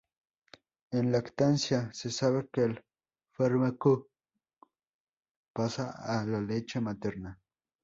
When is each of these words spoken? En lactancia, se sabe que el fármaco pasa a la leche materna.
En 0.89 1.11
lactancia, 1.11 1.93
se 1.93 2.09
sabe 2.09 2.49
que 2.51 2.63
el 2.63 2.83
fármaco 3.33 4.07
pasa 5.53 5.91
a 5.91 6.25
la 6.25 6.41
leche 6.41 6.81
materna. 6.81 7.39